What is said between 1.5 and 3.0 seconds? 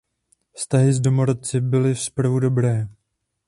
byly zprvu dobré.